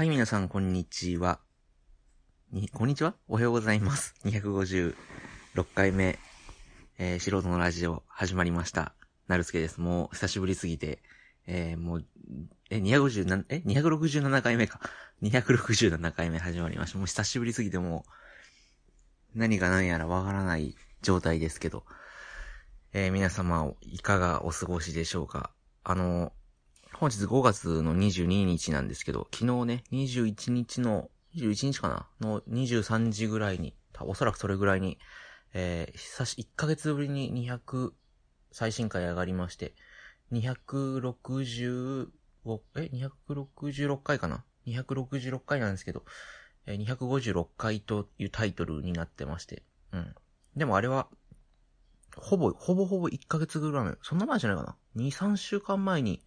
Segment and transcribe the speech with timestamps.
[0.00, 1.40] はい、皆さん、こんにちは。
[2.52, 3.12] に、こんにちは？
[3.28, 4.14] おはようございます。
[4.24, 4.94] 256
[5.74, 6.18] 回目、
[6.98, 8.94] えー、素人のラジオ始まりました。
[9.28, 9.78] なるすけです。
[9.78, 11.02] もう、久しぶりすぎて、
[11.46, 12.06] えー、もう、
[12.70, 14.80] え、257、え ?267 回目か。
[15.20, 16.96] 267回目始まりました。
[16.96, 18.06] もう久しぶりすぎても
[19.34, 21.84] う、何が何やらわからない状態ですけど、
[22.94, 25.50] えー、皆様、いかがお過ごしでしょうか？
[25.84, 26.32] あの、
[27.00, 32.06] 本日5月の22日なんですけど、昨日ね、21日の、21日かな？
[32.20, 34.98] の23時ぐらいに、おそらくそれぐらいに、
[35.54, 37.92] えー、久し、1ヶ月ぶりに200
[38.52, 39.72] 最新回上がりまして、
[40.30, 42.10] 265、
[42.76, 46.04] え ?266 回かな ?266 回なんですけど、
[46.66, 50.14] えー、256回というタイトルになってまして、うん。
[50.54, 51.08] でもあれは、
[52.14, 56.20] ほぼ、ほぼほぼ1ヶ月ぐらい前、そんな前じゃないかな ?2、3週間前に、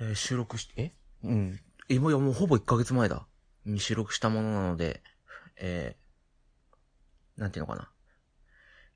[0.00, 0.92] えー収録し、え？
[1.22, 1.60] うん。
[1.88, 3.26] え、もういやもうほぼ1ヶ月前だ。
[3.64, 5.02] に収録したものなので、
[5.56, 7.90] えー、なんていうのかな。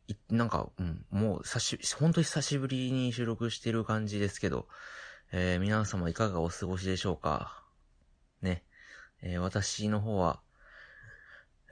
[0.06, 4.69] い、なんか、うん、もう、久し、本当に久しぶりに収録してる感じですけど、
[5.33, 7.65] えー、皆様いかがお過ごしでしょうか？
[8.43, 8.65] ね。
[9.23, 10.41] えー私の方は、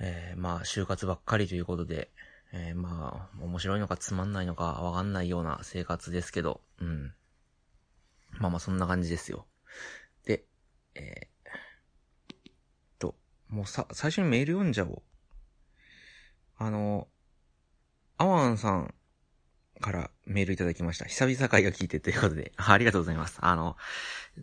[0.00, 2.10] えーまあ、就活ばっかりということで、
[2.52, 7.14] えーまあ、面白いのかつまんないのかわかんないような生活ですけど、うん。
[8.38, 9.46] まあまあそんな感じですよ。
[10.24, 10.44] で、
[10.94, 12.30] えー、
[12.98, 13.14] と、
[13.48, 15.02] もうさ、最初にメール読んじゃおう。
[16.58, 17.08] あの、
[18.16, 18.94] アワンさん
[19.80, 21.04] からメールいただきました。
[21.04, 23.38] 久々会が聞いてということで、 ありがとうございます。
[23.40, 23.76] あの、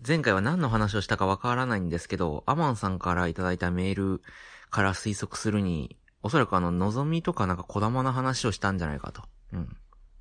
[0.06, 4.22] 前回は何の話をしたかわからないんですけど、アマンさんからいただいたメール
[4.70, 9.24] から推測するに、おそらくあの、望みとかなんか小玉な話をしたんじゃないかと。
[9.54, 9.78] うん。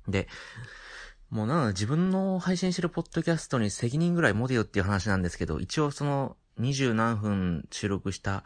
[0.07, 0.27] で、
[1.35, 8.45] もうな自分の配信してるポッドキャストに責任ぐらい持てよっていう話なんですけど、一応その二十何分収録した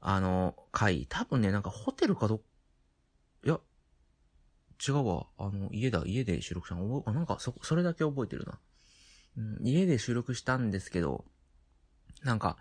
[0.00, 2.40] あの回、多分ね、なんかホテルかどっ、
[3.44, 3.60] いや、
[4.88, 5.26] 違うわ。
[5.36, 7.02] あの、家だ、家で収録したの。
[7.04, 8.58] あなんかそ、それだけ覚えてるな。
[9.36, 11.26] うん、家で収録したんですけど、
[12.22, 12.56] なんか、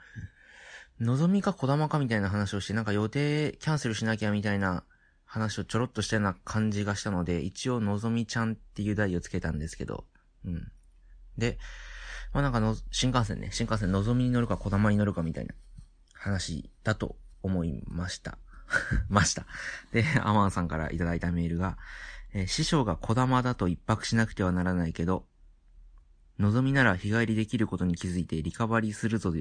[0.99, 4.83] 望みか小玉かみたいな話をして、なんか予定キャンセルしなきゃみたいな
[5.29, 10.05] 話をちょろっとしたような感じがしたので、一応のぞみちゃんっていう題をつけたんですけど、
[10.43, 10.71] うん。
[11.37, 11.59] で、
[12.33, 15.53] まあなんかの、新幹線ね、新幹線のぞみに乗るか小玉に乗るかみたいな
[16.15, 18.39] 話だと思いました。
[19.07, 19.45] ました。
[19.91, 21.77] で、アマンさんからいただいたメールが、
[22.33, 25.27] えー師匠が小玉だと一泊しなくてはならないけど、
[26.39, 29.31] のぞみなら日帰りできることに気づいてリカバリーするぞ、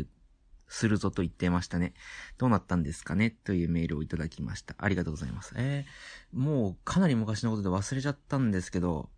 [0.68, 1.94] するぞと言ってましたね。
[2.36, 3.30] どうなったんですかね？
[3.30, 4.74] というメールをいただきました。
[4.78, 5.54] ありがとうございます。
[5.56, 9.10] えー、もうかなり昔のことで忘れちゃったんですけど、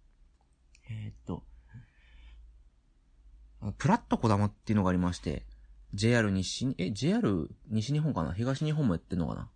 [0.89, 1.45] えーっと、
[3.79, 5.45] プラット小玉っていうのがありまして、
[5.93, 8.33] JR 西に、え、JR 西日本かな？
[8.33, 9.51] 東日本もやってんのかな？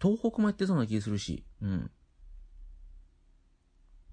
[0.00, 1.90] 東北もやってそうな気がするし、うん。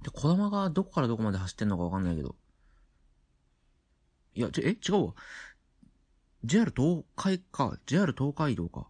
[0.02, 2.36] で、小玉がどこからどこまで走ってんのかわかんないけど。
[4.34, 5.14] いや、ちょ、え、違うわ。
[6.46, 7.78] JR 東海か。
[7.86, 8.88] JR 東海道か。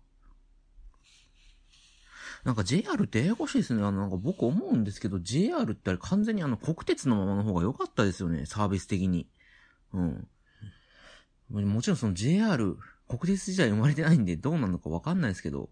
[2.43, 3.83] なんか JR ってややこしいですね。
[3.83, 8.45] あの、なんか僕思うんですけど、JR ってあれ完全にあの国鉄のままの方が良かったですよね。
[8.45, 9.27] サービス的に。
[9.93, 10.27] うん。
[11.49, 12.77] もちろんその JR、
[13.07, 15.69] 国鉄時代生まれてないんでどうなのかわかんないですけど、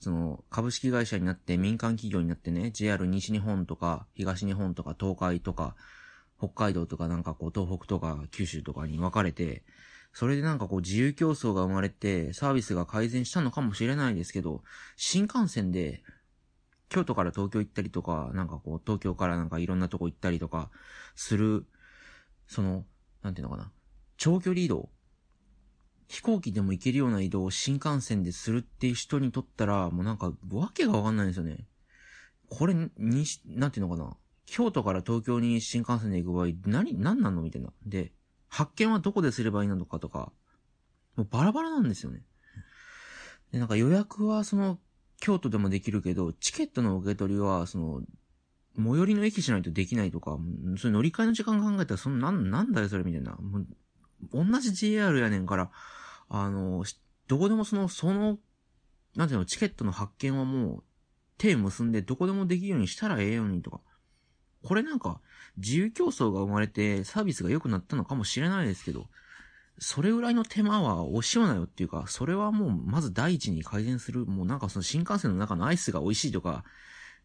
[0.00, 5.74] その株式会社になって民間企業になってね、JR 西日本とか東日本とか東海とか
[6.38, 9.62] 北海道とかなんかこう東北とか九州とかに分かれて、
[10.16, 14.62] それでなんかこう自由競争が生まれてサービスが改善したのかもしれないですけど、
[14.96, 16.02] 新幹線で
[16.88, 20.70] 京都から東京行ったりとか、なんかこう東京からなんかいろんなとこ行ったりとか
[21.16, 21.66] する、
[22.46, 22.86] その、
[23.22, 23.70] なんていうのかな、
[24.16, 24.88] 長距離移動
[26.08, 31.66] 飛行機でも行けるような移動を新幹線でするっていう人にとったら、もうなんか、わけがわかんないんですよね。
[32.48, 32.90] これ、に、
[33.44, 34.16] なんていうのかな。
[34.46, 37.70] 京都から東京に新幹線で行く場合、何、何なのみたいな。
[37.84, 38.12] で、
[38.56, 40.32] 発見はどこですればいいのかとか、
[41.14, 42.22] もうバラバラなんですよね。
[43.52, 44.78] で、なんか予約はその、
[45.20, 48.00] 京都でもできるけど、チケットの受け取りは、その、
[48.78, 50.38] 最寄りの駅じゃないとできないとか、
[50.78, 53.32] それ乗り換えの時間考えたら、その、なん、なんだよそれみたいな。
[53.32, 53.66] もう
[54.32, 55.70] 同じ JR やねんから、
[56.30, 56.82] あの、
[57.28, 58.38] どこでもその、その、
[59.16, 60.84] なんていうの、チケットの発券はもう、
[61.36, 63.80] 手結んでどこでもできるようにしたらええようにとか。
[64.66, 65.20] これなんか、
[65.58, 69.06] 自由競争が生まれてサービスが良くなったのかもしれないですけど、
[69.78, 74.26] それぐらいの手間は惜しまなよっていうか、それはもう、まず第一に改善する。
[74.26, 76.64] もうなんかその新幹線の中のアイスが美味しいとか、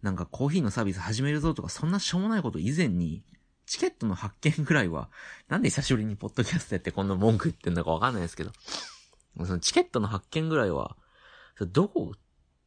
[0.04, 3.24] なんかコーヒーのサービス始めるぞとか、そんなしょうもないこと以前に、
[3.66, 5.10] チケットの発見ぐらいは、
[5.48, 8.52] なんで久しぶりにポッドキャストやってこんな文句言ってんだかわかんないですけど、
[9.46, 10.96] そのチケットの発見ぐらいは、
[11.60, 12.14] どこ、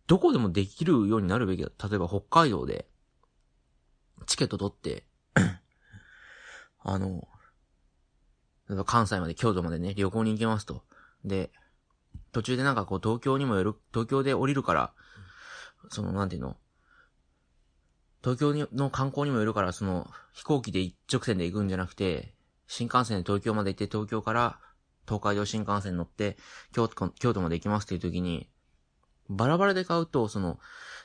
[0.06, 1.70] どこでもできるようになるべきだ。
[1.88, 2.86] 例えば北海道で、
[4.26, 5.04] チケット取って
[6.80, 7.26] あの、
[8.84, 10.84] 関西まで京都までね、旅行に行きますと。
[11.24, 11.52] で、
[12.32, 14.92] 途中でなんかこう東京にもよる、東京で降りるから、
[15.90, 16.56] そのなんていうの、
[18.22, 22.34] 東京の観光にもよるから、その飛行機で一直線で行くんじゃなくて、
[22.66, 24.58] 新幹線で東京まで行って東京から
[25.06, 26.38] 東海道新幹線乗って
[26.72, 28.48] 京都、京都まで行きますっていう時に、
[29.28, 30.58] バラバラで買うと、その、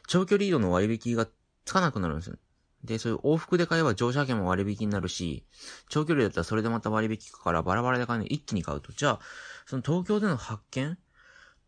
[0.07, 1.27] 長距離移動の割引が
[1.65, 2.37] つかなくなるんですよ。
[2.83, 5.45] で、そういう往復で買えば乗車券も割引になるし、
[5.89, 8.91] 長距離だったらそれでまた割引くからバラバラで買うの一気に買うと。
[8.93, 9.19] じゃあ、
[9.65, 10.97] その東京での発見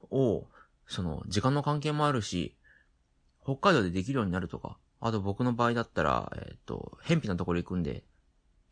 [0.09, 0.47] を、
[0.87, 2.57] その、時間の関係もあるし、
[3.43, 8.03] 北海道でできるようになるとか、あと僕の場合だったら、えっ、ー、と、偏僻なところ行くんで、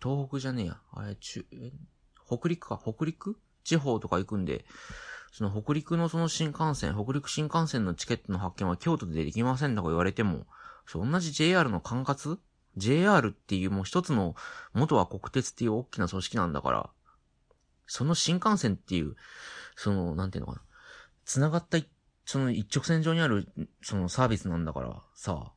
[0.01, 1.45] 東北じゃねえや、あれ、中、
[2.25, 3.39] 北陸か、北陸？
[3.63, 4.65] 地方とか行くんで、
[5.31, 10.47] その北陸のその新幹線、北陸新幹線のチケットの発見は京都でできませんとか言われても、
[10.97, 12.39] 同じ JR の管轄
[12.77, 14.35] ?JR っていうもう一つの、
[14.73, 16.89] 元は国鉄っていう大きな組織なんだから、
[17.85, 19.15] その新幹線っていう、
[19.75, 20.61] その、なんていうのかな。
[21.25, 21.77] 繋がった、
[22.25, 23.51] その一直線上にある、
[23.81, 25.53] そのサービスなんだから、さ、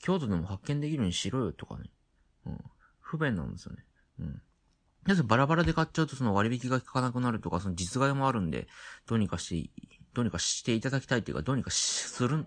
[0.00, 1.90] 京都でも発見できるようにしろよとかね。
[2.46, 2.58] うん。
[3.00, 3.84] 不便なんですよね。
[4.20, 4.42] うん。
[5.06, 8.68] 要するにバラバラで買っちゃうとその割引が効かなくなるとか、その実害もあるんで、
[9.06, 9.70] どうにかして、
[10.14, 12.46] どうにかしていただきたいっていうか、どうにかする、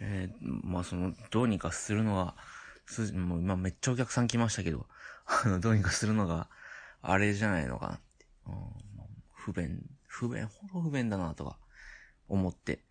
[0.00, 2.36] えー、まあその、どうにかするのは、
[2.86, 4.86] す、もう今めっちゃお客さん来ましたけど、
[5.26, 6.48] あの、どうにかするのが、
[7.02, 8.26] あれじゃないのかなって。
[8.46, 8.54] うん、
[9.34, 11.58] 不便、不便、ほど不便だなとか、
[12.28, 12.84] 思って。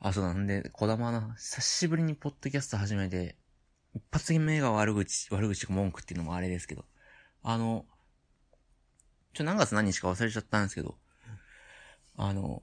[0.00, 3.36] あ、そうなんで、小玉な、久しぶりにポッドキャスト始めて、
[3.94, 6.84] 一発目が悪口、悪口文句っていうのもあれですけど、
[7.42, 7.86] あの、
[9.32, 10.96] ちょ、何月何日か忘れちゃったんですけど、
[12.16, 12.62] あの、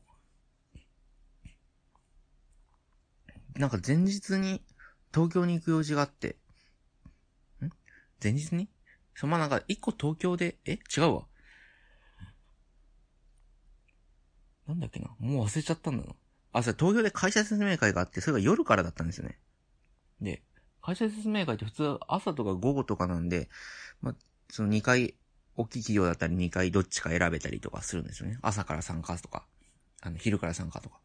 [3.62, 4.64] なんか前日に
[5.14, 6.38] 東京に行く用事があって、
[7.64, 7.70] ん？
[8.22, 8.68] 前日に？
[9.14, 10.80] そまあ、なんか一個東京で、え？
[10.98, 11.22] 違うわ。
[14.68, 15.10] なんだっけな？
[15.20, 16.16] もう忘れちゃったんだな。
[16.54, 19.38] あ、それ東京で会社説明会があって、それが夜からだったんですよね。
[20.20, 20.42] で、
[20.82, 23.48] 会社説明会って普通朝とか午後とかなんで、
[24.02, 24.16] まあ、
[24.50, 25.14] その2回、
[25.56, 28.40] 大きい企業だったり2回どっちか選べたりとかするんですよね。
[28.42, 29.46] 朝から参加とか、
[30.02, 31.00] あの、昼から参加とか。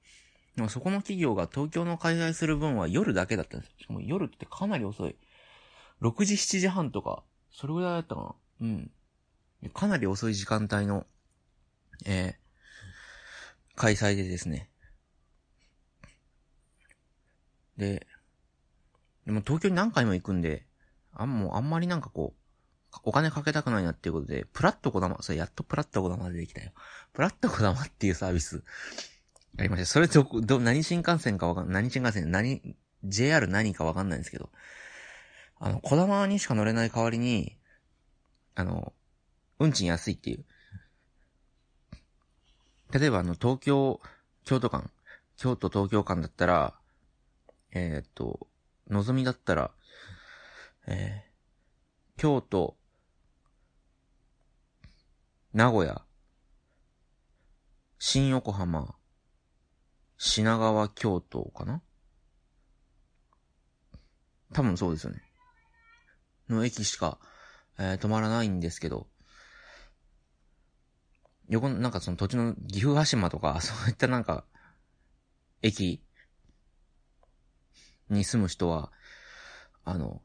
[0.57, 3.75] でもそこの企業が東京の開催する分は夜だけだったんですよ。
[3.79, 5.17] しかも夜ってかなり遅い。
[6.01, 7.23] 6時、7時半とか、
[7.53, 8.35] それぐらいだったかな。
[8.63, 8.91] うん。
[9.73, 11.07] かなり遅い時間帯の、
[12.07, 14.71] えー、開催でですね。
[17.77, 18.07] で、
[19.27, 20.67] でも東京に何回も行くんで、
[21.13, 26.73] あんもうあんまりなんかこう、お金かけたくないなっていうことで、プラットこだま、それやっとプラットこだま出てきたよ。
[27.13, 28.63] プラットこだまっていうサービス、
[29.59, 29.87] ありました。
[29.87, 34.51] それど、ど、何新幹線かわかん、何新幹線、何、JR 何かわかんないんですけど、
[35.59, 37.57] あの、小玉にしか乗れない代わりに、
[38.55, 38.93] あの、
[39.59, 40.45] 運賃安いっていう。
[42.93, 44.01] 例えばあの、東京、
[44.45, 44.91] 京都間、
[45.37, 46.75] 京都東京間だったら、
[47.73, 48.47] えっ、と、
[48.89, 49.71] のぞみだったら、
[50.87, 52.77] えー、京都、
[55.53, 56.03] 名古屋、
[57.99, 58.96] 新横浜、
[60.19, 61.83] 品川、京都かな？
[64.53, 65.21] 多分そうですよね。
[66.49, 67.19] の駅しか、
[67.79, 69.09] えー、止まらないんですけど、
[71.49, 74.45] 横の、なんかその土地の岐阜羽島とか、 そういったなんか、
[75.63, 76.03] 駅
[78.09, 78.93] に住む人は、
[79.85, 80.23] あの、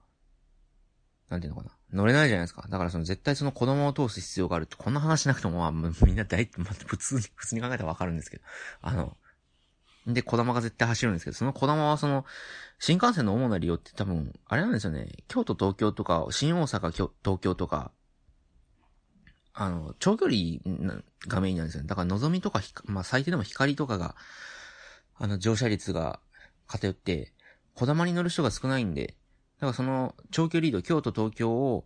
[1.29, 1.77] なんていうのかな？
[1.93, 2.67] 乗れないじゃないですか。
[2.69, 8.43] だからその絶対その子供を通す必要があるって、こんな話しなくても、まあ、みんな大、まあ、普通に、普通に考えたらわかるんですけど、
[8.81, 9.17] あの、
[10.07, 12.25] で、小玉が絶対走るんですけど、その小玉はその、
[12.79, 15.09] 新幹線の主な利用って多分、あれなんですよね。
[15.27, 17.91] 京都東京とか、新大阪東京とか、
[19.53, 21.87] あの、長距離がメインなんですよね。
[21.87, 24.15] だから、のぞみとか、まあ、最低でも光とかが、
[25.15, 26.19] あの、乗車率が
[26.67, 27.33] 偏って、
[27.75, 29.17] 小玉に乗る人が少ないんで、
[29.59, 31.85] だからその、長距離移動、京都東京を、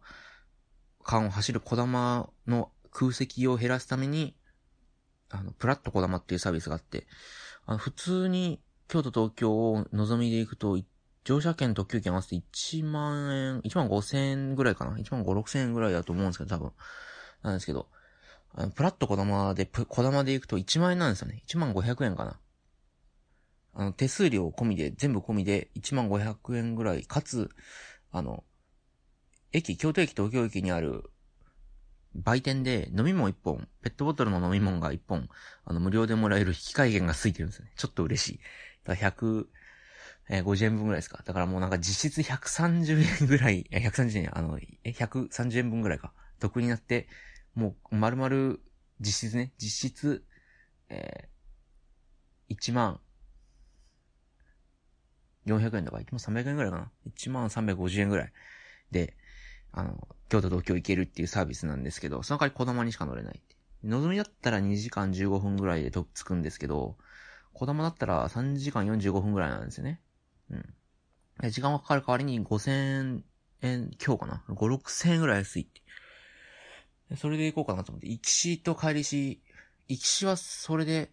[1.03, 4.35] 間を走る小玉の空席を減らすために、
[5.29, 7.07] あの、プラット小玉っていうサービスがあって、
[7.65, 10.79] あ普通に京都東京を望みで行くと、
[11.23, 16.71] 乗車券特急券合わせて1万円、1万5千円ぐらいかな ?1 万5、6千円ぐらいだと思うんですけど、多分。
[17.41, 17.87] なんですけど、
[18.53, 21.41] あのプラット小玉で、小玉で行くと1万円なんですよね。
[21.47, 22.39] 1万500円かな。
[23.73, 27.49] あの、手数料込みで、全部込みで1万500円ぐらい、かつ、
[28.11, 28.43] あの、
[29.51, 31.09] 駅、京都駅東京駅にある
[32.15, 35.29] 売店で飲み物1本、ペットボトルの飲み物が1本、
[35.65, 37.71] あの、無料でもらえる引き換券がついてるんですよね。
[37.75, 38.39] ちょっと嬉しい。
[38.85, 39.49] だから100、
[40.29, 41.21] えー、50円分ぐらいですか。
[41.25, 46.13] だからもうなんか実質130円ぐらい、え、130円、あの、え、130円分ぐらいか。
[46.39, 47.07] 得になって、
[47.53, 48.57] もう、丸々、
[48.99, 50.25] 実質ね、実質、
[50.89, 52.99] えー、1万、
[55.45, 56.91] 400円だから、1万300円ぐらいかな。
[57.05, 58.33] 1万350円ぐらい。
[58.91, 59.15] で、
[59.77, 63.55] あの、京都東京行けるっていうサービスなんですけど、その代わり子供にしか乗れないって。
[63.83, 66.95] のぞみだったら2時間15分ぐらいでと着くんですけど、
[67.53, 69.99] 子供だったら3時間45分ぐらいなんですよね。
[70.49, 71.51] うん。
[71.51, 73.23] 時間がかかる代わりに5000
[73.61, 75.81] 円今日かな ?5、6000円ぐらい安いって。
[77.17, 78.07] それで行こうかなと思って。
[78.07, 79.41] 行きしと帰りし、
[79.89, 81.11] 行きしはそれで、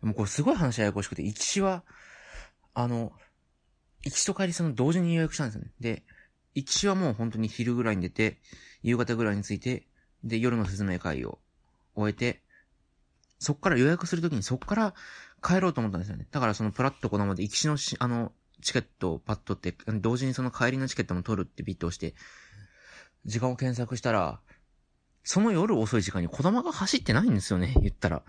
[0.00, 1.84] もうこれすごい話ややこしくて、行きしは、
[2.74, 3.12] あの、
[4.04, 5.72] 行きと帰りその同時に予約したんですよね。
[5.80, 6.02] で、
[6.54, 8.38] 行きしはもう本当に昼ぐらいに出て、
[8.82, 9.86] 夕方ぐらいに着いて、
[10.22, 11.38] で、夜の説明会を
[11.94, 12.42] 終えて、
[13.38, 14.94] そっから予約するときにそっから
[15.42, 16.26] 帰ろうと思ったんですよね。
[16.30, 18.32] だからそのプラッとこのまで行きしのし、あの、
[18.62, 22.14] チケットをパッとって、同時にその帰りのチケットも取るってビットをして、
[23.26, 24.40] 時間を検索したら、
[25.22, 28.22] その夜遅い時間に子供が走ってないんですよね、言ったら。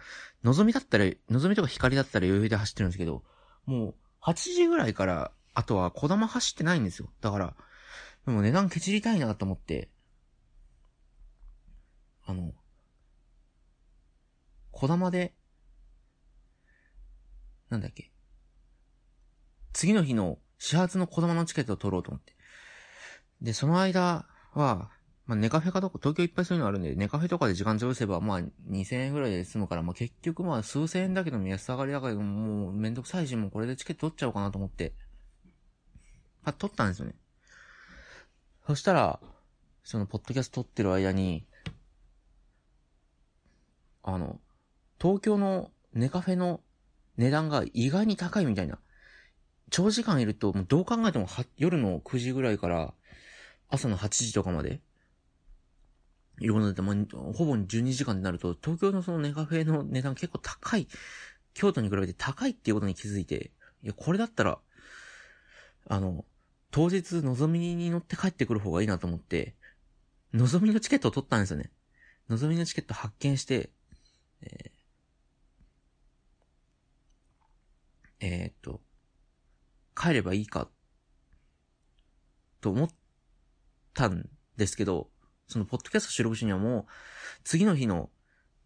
[0.43, 3.23] のぞみだったら、のぞみとか光だったら余裕で走ってるんですけど、
[3.65, 7.09] もう、8時ぐらいから、あとは子供走ってないんですよ。
[7.21, 7.55] だから、
[8.25, 9.89] でも値段ケチりたいなと思って、
[12.25, 12.53] あの、
[14.71, 15.33] 小玉で、
[17.69, 18.11] なんだっけ。
[19.73, 22.35] 次の日の始発の小玉のチケットを取ろうと思って。
[23.41, 24.89] で、その間は、
[25.25, 34.93] まあ、ネカフェかどこ、東京いっぱいそういうのあるんで、ネカフェとかで時間潰せば、まあ、2000円ぐらいで済むから、まあ、結局まあ、数千円だけども安上がりだから、もう、めんどくさいし、もうこれでチケット取っちゃおうかなと思って、
[36.45, 37.15] あ、取ったんですよね。
[38.65, 39.19] そしたら、
[39.83, 41.45] その、ポッドキャスト撮ってる間に、
[44.03, 44.39] あの、
[45.01, 46.61] 東京のネカフェの
[47.17, 48.79] 値段が意外に高いみたいな。
[49.71, 52.93] 長時間いると、もうどう考えても夜の9時ぐらいから
[53.69, 54.79] 朝の8時とかまで、
[56.39, 56.95] いろんなで、まあ、
[57.33, 60.87] ほぼ12時間になると、東京のそのネカフェの値段結構高い、
[61.53, 63.51] 京都に比べて高いっていうことに気づいて、
[63.83, 64.59] いや、これだったら、
[65.87, 66.25] あの、
[66.75, 69.55] 当日、のぞみに乗って帰ってくる方がいいなと思って、
[70.33, 71.71] のぞみのチケットを取ったんですよね。
[72.27, 73.69] のぞみのチケット発見して、
[74.41, 78.81] えー、えー、っと、
[79.95, 80.67] 帰ればいいか、
[82.59, 82.89] と思っ
[83.93, 84.27] たん
[84.57, 85.09] ですけど、
[85.47, 86.85] そのポッドキャスト収録中にはもう、
[87.45, 88.09] 次の日の、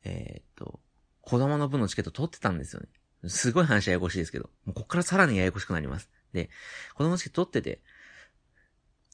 [0.03, 0.79] えー、っと、
[1.21, 2.87] 子供の分のチケット取ってたんですよね。
[3.29, 6.09] すごい話ややこしいですけど、もうこっからさらにややこしくなります。
[6.33, 6.49] で、
[6.95, 7.83] 子供のチケット取ってて、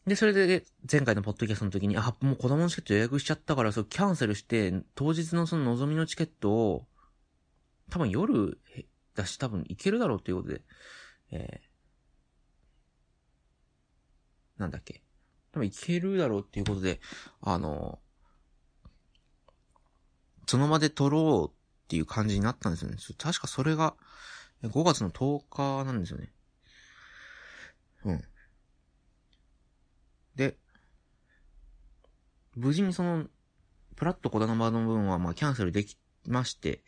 [0.08, 6.88] で、それで、前回のポッドキャストの時に、あ、もう子供のチケット予約しちゃったから、そうキャンセルして、当日のその望みのチケットを、
[7.90, 8.60] 多分夜
[9.16, 10.62] だし、多分行けるだろうということで、
[11.32, 15.02] えー、なんだっけ。
[15.52, 17.00] 多分行けるだろうっていうことで、
[17.42, 18.00] あの、
[20.46, 22.98] その場で撮ろうっていう感じになったんですよね。
[23.18, 23.96] 確かそれが、
[24.62, 26.32] 5月の10日なんですよね。
[28.04, 28.24] うん。
[30.36, 30.58] で、
[32.56, 33.26] 無事にその、
[33.96, 36.84] プラット小玉の分は、まあ、キャンセルできまして、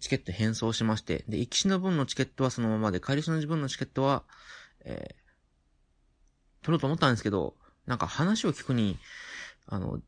[0.00, 4.24] チケット返送しまして、で、行きしの分のチケットはそのままで、帰りしの分のチケットは、
[4.84, 7.54] えー、取ろうと思ったんですけど、
[7.86, 8.98] なんか話を聞くに、
[9.66, 10.00] あの、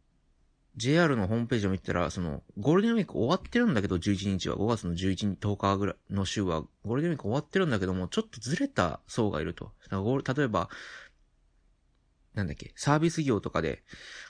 [0.76, 9.72] JR のホームページを見たら、その、ゴールデンウィーク終わってるんだけど、11日は、5月の11日、10日ぐらいの週は、ゴールデンウィーク終わってるんだけども、ちょっとずれた層がいると。
[9.90, 10.68] 例えば、
[12.38, 13.82] なんだっけ、サービス業とかで、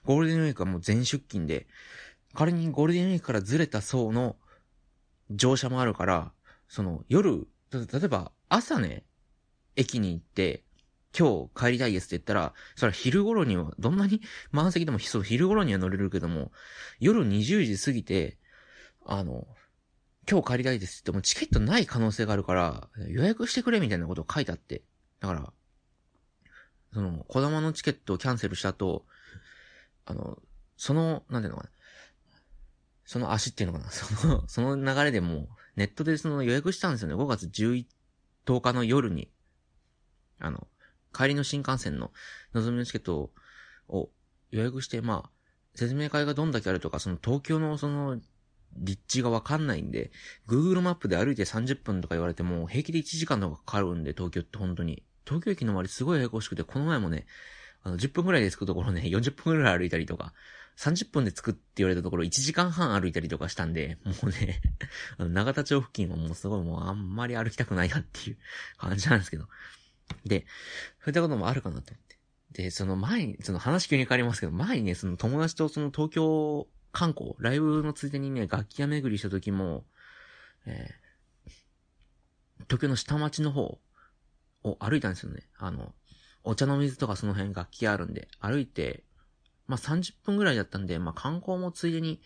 [0.04, 1.66] ゴールデンウィークはもう全出勤で、
[2.34, 4.36] 仮にゴールデンウィークからずれた層の
[5.30, 6.32] 乗車もあるから、
[6.68, 9.04] その夜、例えば朝ね、
[9.76, 10.64] 駅に行って、
[11.16, 16.52] 今日帰りたいですって言ったら、それは昼頃には、どんなに 満席でもそう昼頃には乗れるけども、
[17.00, 18.38] 夜20時過ぎて、
[19.04, 19.46] あの、
[20.30, 24.82] 今日帰りたいですって言ってもチケットない可能性があるから、予約してくれみたいなことを書いてあって。
[25.20, 25.52] だから、
[26.92, 29.04] その、小玉のチケットをキャンセルした後、
[30.06, 30.38] あの、
[30.76, 31.70] その、なんていうのかな。
[33.04, 33.90] その足っていうのかな。
[33.92, 37.14] その、その流れでもネットでその予約したんですよね。
[37.14, 37.86] 5月11、
[38.46, 39.30] 10日の夜に。
[40.38, 40.68] あの、
[41.12, 42.12] 帰りの新幹線の
[42.52, 43.32] 望みのチケット
[43.88, 44.10] を
[44.50, 45.30] 予約して、まあ、
[45.74, 48.20] 説明会がどんだけあるとか、その東京のその、
[48.76, 50.10] 立地がわかんないんで、
[50.46, 55.02] Google マップで歩いて30分とか言われても、平気で1時間とかかかるんで、東京って本当に。
[55.28, 57.26] 東京駅の周りすごいややこしくて、この前もね、
[57.82, 60.32] あの、10分くらいで着くところね、 40分くらい歩いたりとか、
[60.76, 64.60] 30分で着くって言われたところ1時間半歩いたりとかしたんで、もうね、
[65.18, 68.38] あの、長田町付近はもうすごいもうあんまり歩きたくないなっていう
[68.78, 69.48] 感じなんですけど。
[70.24, 70.46] で、
[71.00, 72.18] そういったこともあるかなと思って。
[72.52, 79.84] で、その前に、その話急に変わりますけど、前にね、その友達とその東京観光、ライブのついでにね、楽器屋巡りした時も、
[80.64, 83.78] えー、東京の下町の方
[84.64, 85.42] を歩いたんですよね。
[85.58, 85.94] あの、
[86.44, 89.04] お茶の水とかその辺楽器あるんで、歩いて、
[89.66, 92.20] まあ、30分ぐらいだったんで、まあ、観光もついでに、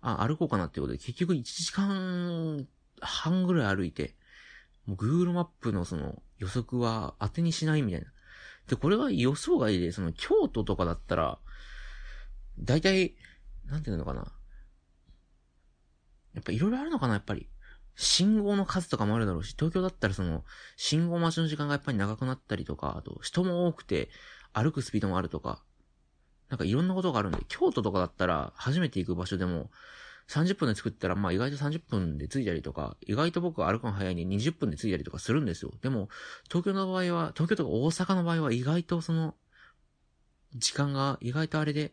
[0.00, 2.66] あ、歩こうかなってことで、結局1時間
[3.00, 4.14] 半ぐらい歩いて、
[4.86, 8.06] もう Google マップのその予測は当てにしないみたいな。
[8.68, 11.38] で、これが予想外で、その京都とかだったら、
[12.58, 13.14] だいたい、
[13.66, 14.32] なんていうのかな。
[16.34, 17.48] やっぱいろいろあるのかな、やっぱり。
[17.96, 20.44] 信号の数とかもあるだろうし、東京だったらその、
[20.76, 24.08] 信号待ちの時間がやっぱり長くなったりとか、あと人も多くて、
[24.52, 25.62] 歩くスピードもあるとか、
[26.48, 29.70] なんかいろんなことがあるんで、京都とかだったら、初めて行く場所でも、
[30.28, 35.72] 30分で作ったら、まあ意外と30分で着いたりとか、意外と僕は歩くの早いに20分で着いたりとかするんですよ。
[35.82, 36.08] でも、
[36.48, 39.34] 東京の場合は、東京とか大阪の場合は意外とその、
[40.56, 41.92] 時間が意外とあれで、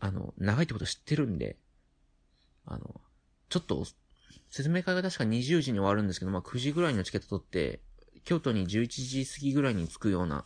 [0.00, 1.56] あの、長いってこと知ってるんで、
[2.66, 3.00] あの、
[3.48, 3.86] ちょっと、
[4.50, 7.80] 説明会が確か20時に終わるんですけど、まあ9時ぐらいのチケット取って、
[8.24, 10.44] 京都に11時過ぎぐらいに着くような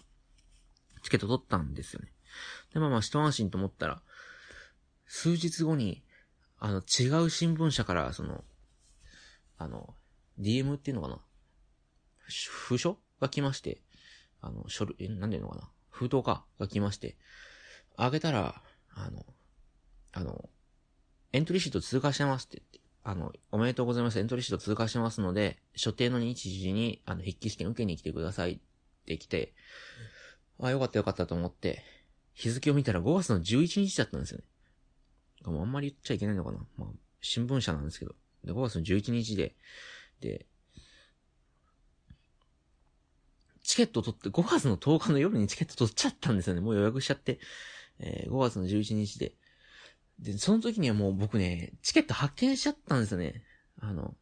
[1.02, 2.12] チケット取ったんですよね。
[2.72, 4.02] で、まあまあ一安心と思ったら、
[5.06, 6.02] 数日後に、
[6.58, 8.44] あの、違う新聞社から、その、
[9.56, 9.94] あの、
[10.40, 11.20] DM っていうのかな？
[12.50, 13.80] 封書が来まして、
[14.40, 15.70] あの、書類、え、なんでいうのかな？
[15.90, 16.44] 封筒か？
[16.58, 17.16] が来まして、
[17.96, 18.62] あげたら、
[18.94, 19.24] あの、
[20.12, 20.48] あの、
[21.32, 24.18] エントリーシート通過してますって言って、あの、おめでとうございます。
[24.18, 28.58] エントリーシート通過しますので、所定の日時に、あの、筆記試験受けに来てくださいっ
[29.06, 29.54] て来て、
[30.60, 31.82] あ、よかったよかったと思って、
[32.34, 34.44] 日付を見たら5月の11日だったんですよね。
[35.50, 36.58] もあんまり言っちゃいけないのかな。
[36.76, 36.88] まあ、
[37.22, 38.14] 新聞社なんですけど。
[38.44, 39.56] で、5月の11日で、
[40.20, 40.44] で、
[43.62, 46.60] チケット取って、5月の10日の夜にチケット取っちゃったんですよね。
[46.60, 47.38] もう予約しちゃって、
[48.00, 49.32] えー、5月の11日で。
[50.18, 53.44] で、その時にはもう僕ね、チケット発見しちゃったんですよね。
[53.80, 54.14] あの、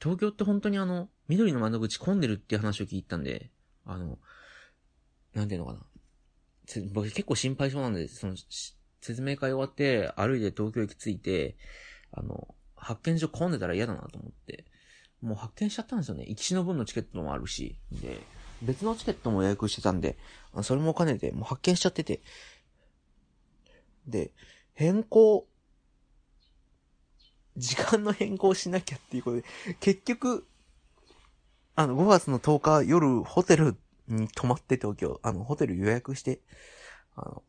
[0.00, 3.50] 東京って本当にあの、緑の窓口混んでるっていう話を聞いたんで、
[3.84, 4.18] あの、
[5.34, 5.80] なんていうのかな。
[6.92, 8.34] 僕結構心配性なんで、その、
[9.00, 11.56] 説明会終わって、歩いて東京駅着いて、
[12.12, 14.64] あの、発見所混んでたら嫌だなと思って、
[15.20, 16.24] もう発見しちゃったんですよね。
[16.28, 18.20] 行きしの分のチケットもあるし、で、
[18.62, 20.16] 別のチケットも予約してたんで、
[20.62, 22.22] それも兼ねて、もう発見しちゃってて、
[24.10, 24.32] で、
[24.74, 25.46] 変更、
[27.56, 29.44] 時間の変更しなきゃっていうことで、
[29.80, 30.46] 結局、
[31.76, 33.76] あの、5月の10日夜、ホテル
[34.08, 36.40] に泊まって東京、あの、ホテル予約して、
[37.14, 37.42] あの、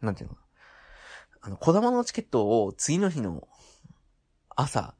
[0.00, 0.36] なんていうの？
[1.40, 3.48] あの、小玉のチケットを次の日の
[4.56, 4.94] 朝、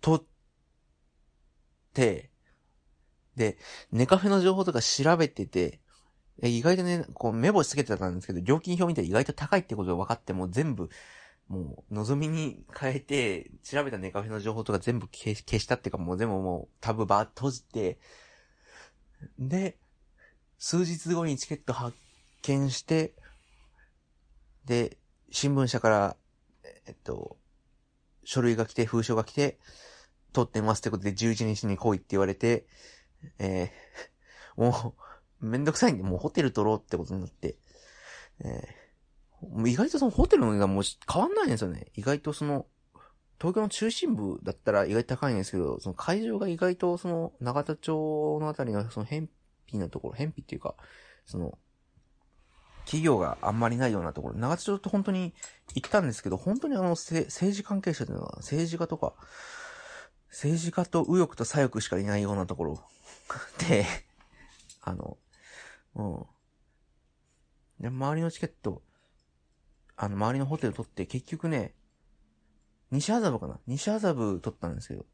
[0.00, 0.24] 取っ
[1.92, 2.30] て、
[3.36, 3.58] で、
[3.92, 5.80] ネカフェの情報とか調べてて、
[6.42, 10.90] え意外とね、こう、目星つけてたんですけど、料金表見て意外と高いってことが分かって、もう全部、
[11.48, 17.98] もう、望みに変えて、調べたネカフェの情報とか全部消したっていうか、もう全部もう、タブバー閉じて、
[19.38, 19.78] で、
[20.58, 21.96] 数日後にチケット発
[22.42, 23.14] 見して、
[24.66, 24.98] で、
[25.30, 26.16] 新聞社から、
[26.86, 27.38] えっと、
[28.24, 29.58] 書類が来て、封書が来て、
[30.32, 32.66] 取ってますってことで11日に来いって言われて、
[33.38, 35.05] えー、もう、
[35.40, 37.56] めんどくさいんで、もうホテル取ろうってことになって、
[38.44, 41.86] えー、意外とそのホテルの値段も変わんないんですよね。
[41.94, 42.66] 意外とその、
[43.38, 49.28] 東京の中心部だったら意外と高いんですけど、その会場が意外とその、長田町のあたりのその偏
[49.70, 50.74] 僻なところ、偏僻っていうか、
[51.26, 51.58] その、
[52.86, 55.34] 企業があんまりないようなところ、長田町って本当に
[55.74, 59.12] 行ったんですけど、本当にあの、政治関係者というのは、政治家とか、
[60.30, 62.80] 政治家と右翼と左翼しかいないようなところ
[63.68, 63.86] で、
[64.82, 65.18] あの、
[65.96, 66.26] うん。
[67.80, 68.82] で、周りのチケット、
[69.96, 71.74] あの、周りのホテル取って、結局ね、
[72.90, 73.58] 西麻布かな？
[73.66, 75.06] 西麻布取ったんですけど、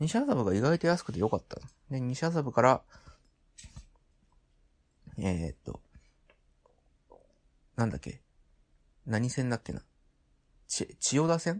[0.00, 1.60] 西麻布が意外と安くて良かった。
[1.90, 2.82] で、西麻布から、
[5.18, 5.80] えー、っと、
[7.76, 8.22] なんだっけ？
[9.06, 9.82] 何線だっけな？
[10.66, 11.54] ち、千代田線？
[11.54, 11.58] っ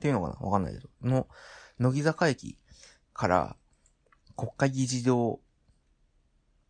[0.00, 0.46] ていうのかな？
[0.46, 0.88] わかんないけど。
[1.02, 1.28] の、
[1.78, 2.58] 乃木坂駅
[3.12, 3.56] から
[4.36, 5.40] 国会議事堂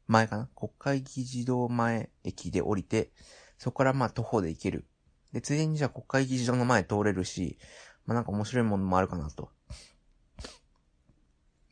[0.06, 0.48] 前かな？
[0.54, 3.10] 国会議事堂前駅で降りて、
[3.58, 4.86] そこからまあ徒歩で行ける
[5.32, 7.58] で、ついでにじゃあ国会議事堂の前通れるし、
[8.04, 9.50] まあ、なんか面白いものもあるかなと。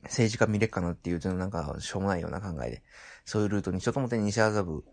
[0.05, 2.83] 政治家見れっかなっていうと、なんか、しょうもないような考えで、
[3.27, 4.85] そういうルートにちょっと思って西麻布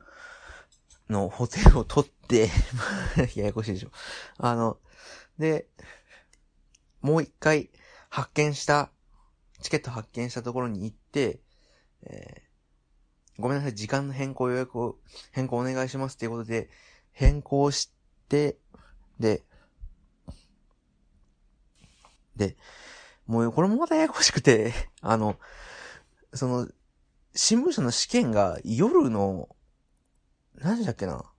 [1.09, 2.49] のホテルを取って
[3.35, 3.91] ややこしいでしょ。
[4.37, 4.77] あの、
[5.39, 5.69] で、
[6.99, 7.69] もう一回
[8.09, 8.91] 発見した、
[9.61, 11.39] チケット発見したところに行って、
[12.03, 12.46] えー、
[13.39, 14.97] ごめんなさい、時間の変更予約を、
[15.31, 16.69] 変更お願いしますっていうことで、
[17.11, 17.91] 変更し
[18.29, 18.57] て、
[19.19, 19.43] で、
[22.35, 22.57] で、
[23.25, 25.39] もうこれもまたややこしくて、 あの、
[26.33, 26.67] その、
[27.35, 29.55] 新聞社の試験が夜の、
[30.55, 31.31] 何時だっけな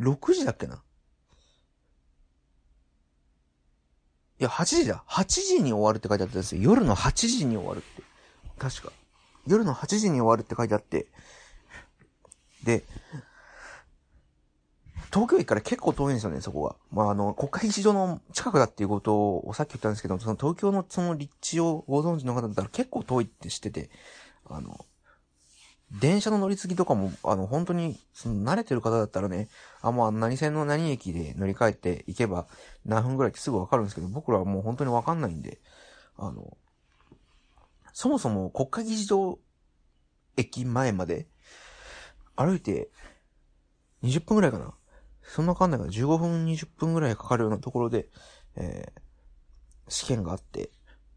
[0.00, 0.82] ?6 時だっけな？
[4.40, 5.04] いや、8時だ。
[5.08, 6.62] 8時に終わるって書いてあったんですよ。
[6.62, 8.07] 夜の8時に終わるって。
[8.58, 8.92] 確か。
[9.46, 11.06] 夜の8時に終わるって書いてあって。
[12.64, 12.82] で、
[15.12, 16.76] 東京駅から結構遠いんですよね、そこが。
[16.92, 23.90] まあ、あの、国会議事堂の近くだっていうことをさっき言ったんですけど、その東京のその立地をご存知の方だったら結構遠いって知ってて、
[24.46, 24.84] あの、
[25.90, 29.48] 電車の乗り継ぎとかも、あの、本当に、その慣れてる方だったらね、
[29.80, 32.46] あ、まあ、何線の何駅で乗り換えて行けば
[32.84, 35.58] 何分ぐらいってすぐわかるんですけど、僕らはもう本当にわかんないんで、
[36.18, 36.58] あの、
[37.98, 39.40] そもそも国会議事堂
[40.36, 41.26] 駅前まで
[42.36, 42.90] 歩いて
[44.04, 44.72] 20分ぐらいかな。
[45.24, 48.06] そんなかんないから15分20分ぐらいかかるようなところで、
[48.54, 49.00] えー、
[49.88, 50.70] 試験があって、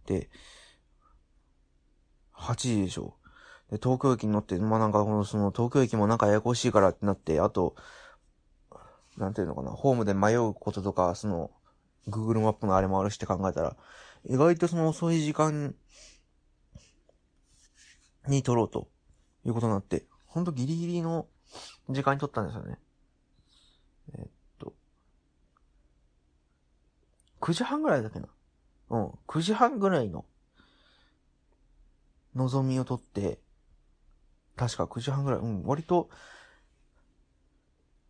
[0.08, 0.32] で、
[2.34, 3.14] 8時でしょ。
[3.70, 7.76] で、東京駅に乗って、まあ、なんか、この、その、東京駅もなんかややこしいからってなって、あと、
[9.18, 11.52] なんていうのかな、ホームで迷うこととか、その、
[12.08, 13.78] Google マップのあれもあるしって考えたら、
[14.26, 15.76] 意外とその遅い時間
[18.28, 18.88] に撮ろうと
[19.46, 21.28] いうことになって、ほんとギリギリの
[21.90, 22.78] 時間に撮ったんですよね。
[24.18, 24.28] えっ
[24.60, 24.74] と、
[27.42, 28.28] 9時半ぐらいだっけな？
[28.90, 30.26] うん、9時半ぐらいの
[32.36, 33.40] 望みを取って、
[34.56, 36.10] 確か9時半ぐらい、うん、割と、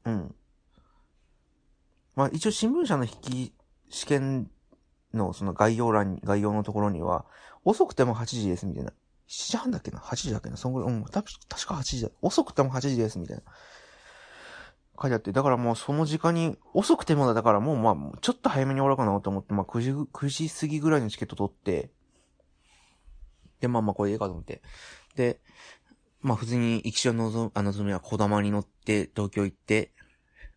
[0.06, 0.36] うん。
[2.16, 3.54] まあ一応新聞社の引き、
[3.90, 4.52] 試験
[5.14, 7.26] のその概要欄に、概要のところには、
[7.64, 8.92] 遅くても8時ですみたいな。
[9.32, 10.58] 7時半だっけな ?8 時だっけな？
[10.58, 11.24] そんぐらい、うん、確
[11.66, 12.10] か8時だ。
[12.22, 13.44] 遅くても8時ですみたいな。
[15.02, 21.92] 書いてあって、だからもうその時間に、遅くてもだ、からもうまあ、ちょっと早めに終わろうかなと思って、まあ9時、9時過ぎぐらいのチケット取って、
[23.62, 24.62] で、まあまあこれいいかと思って。
[25.16, 25.40] で、
[26.20, 29.94] まあ普通に、行きしのぞ、あのぞみは小玉に乗って東京行って、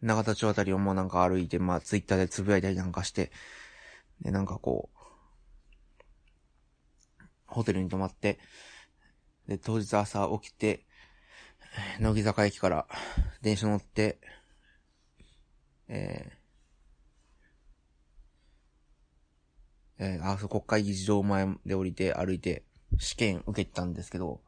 [0.02, 3.30] 長田町あたりをもうなんか歩いて、まあツイッターでつぶやいたりなんかして、
[4.20, 4.93] で、なんかこう、
[7.46, 8.38] ホテルに泊まって、
[9.48, 10.86] で、当日朝起きて、
[12.00, 12.86] 乃木坂駅から
[13.42, 14.18] 電車乗って、
[15.88, 22.64] えー、えー、あ、そう、国会議事堂前で降りて歩いて
[22.98, 24.40] 試験受けたんですけど、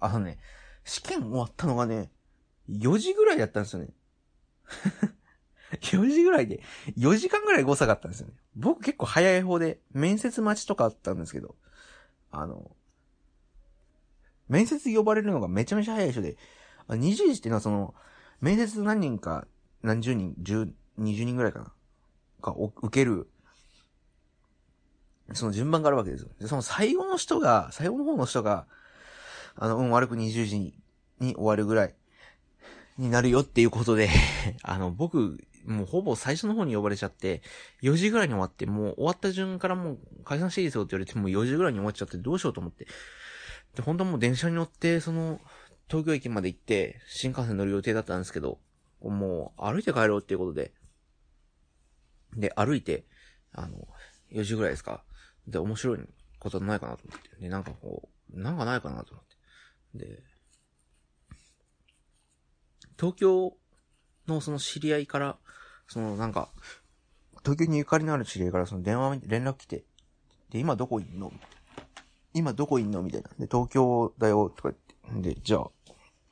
[0.00, 0.38] あのね、
[0.84, 2.10] 試験終わったのがね、
[2.68, 3.88] 4時ぐらいだったんですよね。
[5.80, 6.62] 4時ぐらいで、
[6.96, 8.34] 4時間ぐらい誤差があったんですよね。
[8.54, 11.56] 僕結構早い方で、面接待ちとかあったんですけど、
[12.34, 12.70] あの、
[14.48, 16.36] 面接呼ばれるのがめちゃめちゃ早い人で、
[16.88, 17.94] 20時っていうのはその、
[18.40, 19.46] 面接何人か、
[19.82, 21.72] 何十人、10、20人ぐらいかな。
[22.42, 23.28] が、受ける、
[25.32, 26.28] その順番があるわけですよ。
[26.40, 28.66] で、その最後の人が、最後の方の人が、
[29.56, 30.74] あの、運悪く20時に
[31.20, 31.94] に終わるぐらい
[32.98, 34.08] になるよっていうことで
[34.62, 37.42] あの、僕、もうほぼ最初の方に呼ばれちゃって、
[37.82, 42.86] 4時ぐらいに終わって、もう終わった順からもう解散していいですよって言われて、もう4時ぐらいに終わっちゃってどうしようと思って。
[43.74, 45.40] で、本当はもう電車に乗って、その、
[45.88, 48.58] 東京駅まで行って、新幹線乗る予定だったんですけど、
[49.00, 50.72] もう歩いて帰ろうっていうことで、
[52.36, 53.06] で、歩いて、
[53.52, 53.86] あの、
[54.32, 55.04] 4時ぐらいですか。
[55.46, 55.98] で、面白い
[56.38, 57.36] ことないかなと思って。
[57.40, 59.24] で、なんかこう、なんかないかなと思っ
[59.98, 60.06] て。
[60.06, 60.22] で、
[62.98, 63.56] 東京
[64.26, 65.36] のその知り合いから、
[65.88, 66.48] そのなんか、
[67.42, 69.84] 東京にゆかりのある知り合いからその電話、連絡来て、
[70.50, 71.32] で、今どこいんの？
[72.32, 73.02] 今どこいんの？
[73.02, 73.28] みたいな。
[73.38, 75.34] で、東京だよ、とか言って。
[75.34, 75.68] で、じゃあ、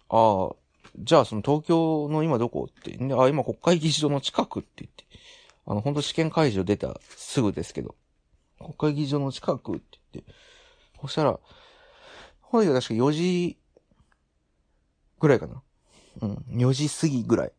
[0.08, 0.56] ああ、
[0.98, 2.68] じゃあその東京の今どこ？
[2.70, 2.96] って。
[2.96, 5.04] で、あ、今国会議事堂の近くって言って。
[5.66, 7.94] あの、本当試験会場出たすぐですけど。
[8.58, 10.32] 国会議事堂の近くって言って。
[11.00, 11.38] そしたら、
[12.40, 13.58] 本来は確か4時
[15.20, 15.62] ぐらいかな。
[16.20, 16.34] うん。
[16.50, 17.52] 4時過ぎぐらい。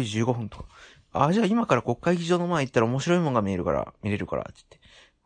[0.00, 0.64] 4時15分とか。
[1.12, 4.80] あ、じゃあ今から国会議事堂の前行ったら面白いもんが見えるから、見れるから、って言って。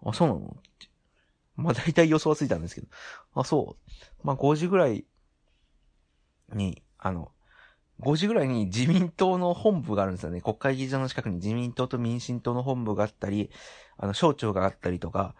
[0.06, 0.40] あ、そうなの？
[0.40, 0.88] って。
[1.56, 2.87] まあ大体予想はついたんですけど。
[3.35, 4.26] あ、そう。
[4.26, 5.04] まあ5時ぐらい
[6.54, 7.33] に、あの、
[8.00, 10.40] 5時ぐらいに自民党の本部があるんですよね。
[10.40, 13.50] 国会議事堂の近くに自民党と民進党の本部があったり、
[13.98, 15.35] あの、省庁があったりとか、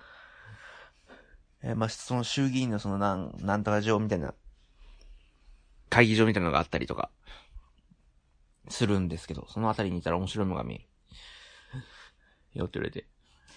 [1.63, 4.35] えー、まあ、その衆議院のそのなん、なんとか上みたいな、
[5.89, 7.11] 会議場みたいなのがあったりとか、
[8.71, 10.85] するんですけど、そのあたりにいたら面白いのが見える。
[12.59, 13.07] よって言われて、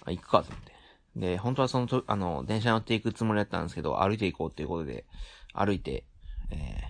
[0.04, 0.74] あ、行くかと思って。
[1.16, 5.06] で、本当はそのと、あの、電車に乗っていくつもりだったんですけど、歩いていこうっていうことで、
[5.52, 6.04] 歩いて、
[6.50, 6.82] え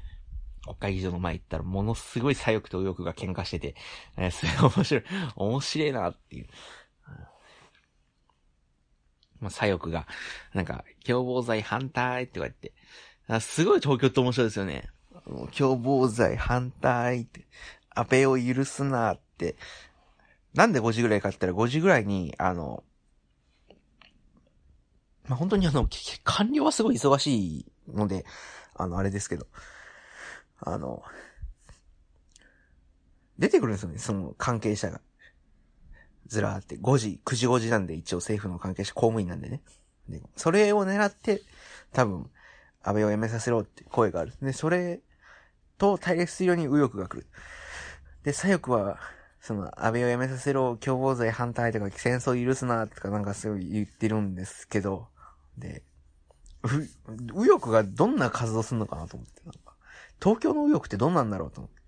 [0.62, 3.74] ー、国会議場の前行ったら、ものすごい左翼と右翼が喧嘩してて、
[4.16, 5.04] えー、すごい面白い、
[5.36, 6.48] 面白いなっていう。
[9.40, 10.06] まあ、左翼が、
[10.54, 12.72] なんか、共謀罪反対って言われて、
[13.26, 14.88] あすごい東京って面白いですよね。
[15.56, 17.46] 共謀罪反対って、
[17.94, 19.56] 安倍を許すなって、
[20.54, 22.84] なんで5時ぐらいかって言ったら5時ぐらいに、あの、
[25.26, 25.88] まあ、本当にあの、
[26.22, 28.24] 官僚はすごい忙しいので、
[28.74, 29.46] あの、あれですけど、
[30.60, 31.02] あの、
[33.38, 35.00] 出てくるんですよね、その関係者が。
[36.26, 39.60] ずらーって、5時、9時5時なんで一応政府の関係者公務員なんでね。
[40.08, 41.42] で、それを狙って、
[41.92, 42.30] 多分、
[42.82, 44.32] 安倍を辞めさせろって声がある。
[44.40, 45.00] で、それ
[45.78, 47.26] と対立するように右翼が来る。
[48.24, 48.98] で、左翼は、
[49.40, 55.08] その、安倍を辞めさせろ、共謀罪反対とか、戦争許すな、とかなんかすごい言ってるんですけど、
[55.56, 55.82] で、
[57.34, 59.74] 右翼がどんな活動するのかなと思って、なんか、
[60.20, 61.82] 東京の右翼ってどんなんだろうと思って。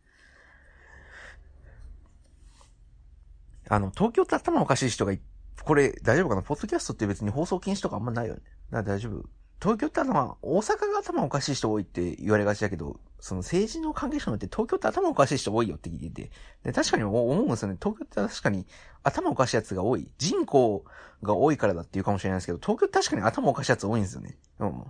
[3.68, 5.20] あの、東京って頭おかしい人がい、
[5.64, 6.42] これ大丈夫かな？
[6.42, 8.42] ポッドキャストって別に放送禁止とかあんまないよね。
[8.70, 9.28] 大丈夫
[9.60, 16.30] 東京って頭、大阪が頭おかしい人多いって言われがちだけど、その政治の関係者によって東京って頭おかしい人多いよって聞いてて、
[16.62, 17.76] で確かに思うんですよね。
[17.82, 18.66] 東京って確かに
[19.02, 20.10] 頭おかしいやつが多い。
[20.18, 20.84] 人口
[21.22, 24.36] が多いからだって言うかもしれないですけど、東京って確かに頭おかしいやつ多いんですよね。
[24.60, 24.84] うん。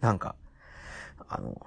[0.00, 0.34] なんか、
[1.28, 1.60] あの、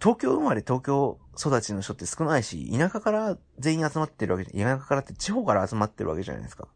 [0.00, 6.68] 東京生まれ東京育ちの人って少ないし、田舎から全員集まってるわけじゃ、田舎からって地方から集まってるわけじゃないですか。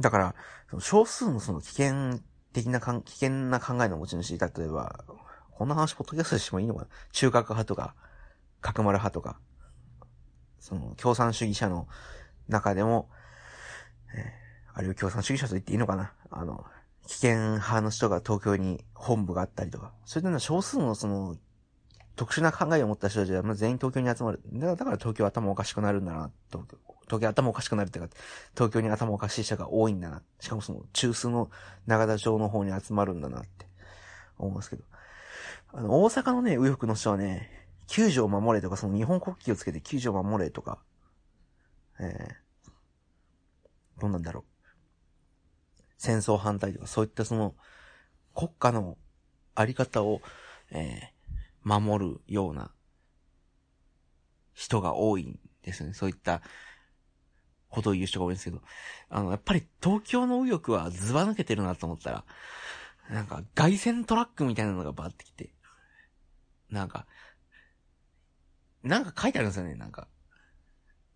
[0.00, 0.34] だから、
[0.80, 2.20] 少数のその危険
[2.52, 5.04] 的なかん、危険な考えの持ち主、例えば、
[5.50, 6.88] こんな話ポッドキャストしてもいいのかな？
[7.12, 7.94] 中核派とか、
[8.60, 9.38] 角丸派とか、
[10.58, 11.86] その、共産主義者の
[12.48, 13.10] 中でも、
[14.14, 16.12] えー、あるいは共産主義者と言っていいのかな？
[16.30, 16.64] あの、
[17.06, 21.36] 危険派の人が東京に本部があったりとか、そういうのは少数のその、
[22.16, 24.40] 特殊な考えを持った人たちは、全員東京に集まる。
[24.52, 26.64] だから東京頭おかしくなるんだな、と
[27.06, 28.08] 東京頭おかしくなるってか、
[28.54, 30.22] 東京に頭おかしい人が多いんだな。
[30.40, 31.50] しかもその中枢の
[31.86, 33.66] 長田町の方に集まるんだなって
[34.38, 34.84] 思うんですけど。
[35.72, 40.78] あの、大阪のね、右翼の人はね、救助を守れとか、その日本国旗をつけて救助を守れとか、
[41.98, 44.44] えー、どうなんだろう。
[45.98, 47.54] 戦争反対とか、そういったその、
[48.34, 48.96] 国家の
[49.54, 50.20] あり方を、
[50.70, 52.72] えー、守るような
[54.54, 55.94] 人が多いんですよね。
[55.94, 56.42] そういった
[57.72, 58.60] ことを言う人が多いんですけど、
[59.08, 62.24] あの、やっぱり東京の右翼はズバ抜けてるなと思ったら、
[63.10, 65.50] なんか外線トラックみたいなのがバーってきて、
[66.70, 67.06] なんか、
[68.82, 70.06] なんか書いてあるんですよね、なんか。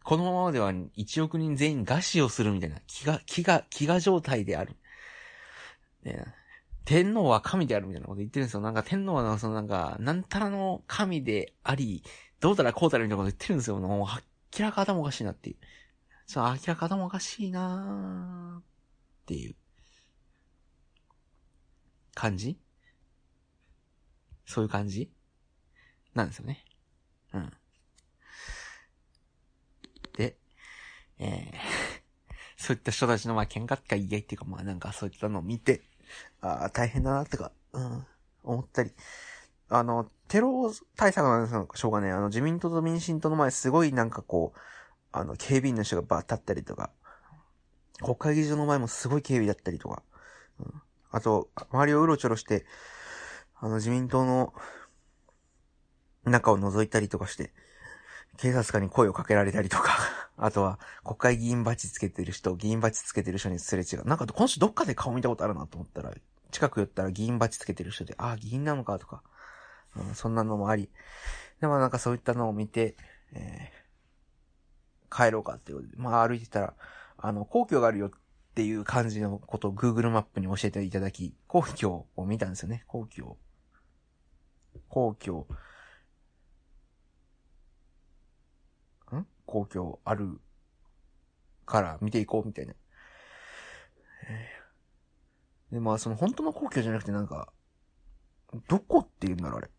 [0.02, 4.76] このままでは1億人全員餓死をするみたいな、気が、気が、気が状態である。
[6.04, 6.24] ね、
[6.84, 8.60] 天皇は神であるみたいなこと言ってるんですよ。
[8.60, 12.04] なんか天皇はそのなんか、なんたらの神であり、
[12.40, 13.78] どうたらこうたらみたいなこと言ってるんですよ。
[13.78, 14.06] もう、
[14.58, 15.56] 明らか頭おかしいなっていう。
[16.26, 18.62] そう、明らか頭おかしいなーっ
[19.26, 19.54] ていう
[22.14, 22.58] 感じ？
[24.44, 25.10] そういう感じ？
[26.14, 26.64] なんですよね。
[27.32, 27.52] うん。
[30.16, 30.36] で、
[31.18, 31.54] えー、
[32.56, 35.82] そういった人たちのまあ喧嘩ってか言い合いっていうかまあなんかそういったのを見て、
[36.40, 38.06] ああ、大変だなってか、うん、
[38.42, 38.92] 思ったり。
[39.68, 42.10] あの、テロ対策なんですよ、しょうがね。
[42.12, 44.58] あの、自民党と民進党の前すごいなんかこう、
[45.18, 46.90] あの、警備員の人がバー立ったりとか、
[48.02, 50.02] 国会議事堂の前もすごい警備だったりとか、
[50.60, 52.66] うん、あと、周りをうろちょろして、
[53.58, 54.52] あの、自民党の
[56.24, 57.52] 中を覗いたりとかして、
[58.36, 59.96] 警察官に声をかけられたりとか、
[60.36, 64.04] あとは、国会議員バッジつけてる人、議員バッジつけてる人にすれ違う。
[64.04, 66.12] なんか、今週どっかで顔見たことあるなと思ったら、
[66.50, 69.22] 近く寄ったら議員バッジつけてる人で、ああ、議員なのかとか、
[69.96, 70.90] うん、そんなのもあり。
[71.60, 72.96] でもなんかそういったのを見て、
[73.32, 73.85] えー、
[75.10, 76.74] 帰ろうかって、まあ歩いてたら、
[77.18, 78.10] あの、皇居があるよっ
[78.54, 83.38] ていう感じのことを Google マップに教えていただき、皇居を見たんですよね、皇居を。
[84.88, 85.46] 皇居。
[89.14, 89.26] ん？
[89.46, 90.40] 皇居ある
[91.64, 92.74] から見ていこうみたいな。
[95.72, 97.52] で、まあその本当の皇居じゃなくてなんか、
[98.68, 99.70] どこって言うんだろうあれ。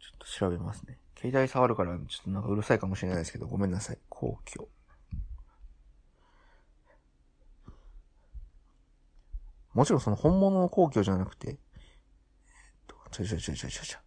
[0.00, 0.98] ちょっと調べますね。
[1.20, 3.98] 携帯触るから、ちょっとなんかうるさいかもしれないですけど、ごめんなさい。
[4.08, 4.68] 皇居。
[9.74, 11.56] もちろんその本物の皇居じゃなくて、えっ
[12.86, 13.98] と、ちょちょちょちょちょちょ。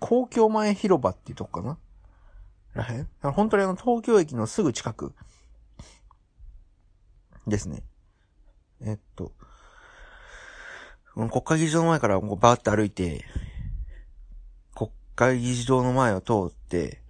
[0.00, 1.78] 公共前広場っていうとこかな？
[2.74, 3.08] らへん？
[3.20, 5.14] 本当にあの東京駅のすぐ近く
[7.46, 7.82] ですね。
[8.86, 9.32] えっと、
[11.14, 13.24] 国会議事堂の前からこうバーって歩いて、
[14.74, 17.00] 国会議事堂の前を通って、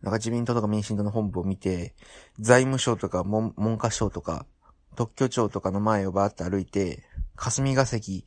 [0.00, 1.94] なんか自民党とか民進党の本部を見て、
[2.38, 4.46] 財務省とか文科省とか、
[4.94, 7.02] 特許庁とかの前をバーって歩いて、
[7.34, 8.24] 霞が関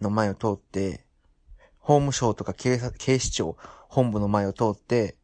[0.00, 1.04] の前を通って、
[1.78, 5.18] 法務省とか警察、警視庁本部の前を通って、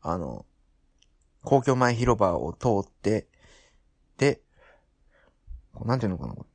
[0.00, 0.46] あの、
[1.44, 3.28] 公共前広場を通って、
[4.18, 4.40] で、
[5.84, 6.48] なんていうのかなこれ。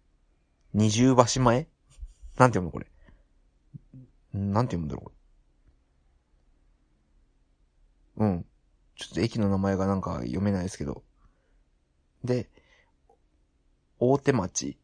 [0.74, 1.68] 二重橋前？
[2.38, 2.88] なんていうのこれ？
[4.34, 5.12] なんて読むんだろうこ
[8.20, 8.26] れ。
[8.26, 8.46] うん。
[8.96, 11.04] ちょっと駅の名前がなんか読めないですけど。
[12.24, 12.50] で、
[14.00, 14.78] 大手町。